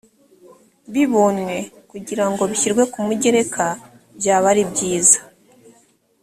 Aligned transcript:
bibonywe 0.93 1.57
kugira 1.91 2.25
ngo 2.31 2.41
bishyirwe 2.49 2.83
ku 2.91 2.99
mugereka 3.07 3.65
byaba 4.19 4.47
ari 4.53 4.63
byiza 4.71 5.19